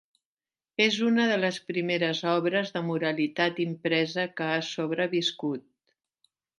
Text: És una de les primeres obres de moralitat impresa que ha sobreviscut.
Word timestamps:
És 0.85 0.95
una 1.07 1.25
de 1.31 1.35
les 1.41 1.59
primeres 1.67 2.23
obres 2.33 2.73
de 2.79 2.83
moralitat 2.89 3.63
impresa 3.69 4.27
que 4.41 4.53
ha 4.57 4.61
sobreviscut. 4.75 5.67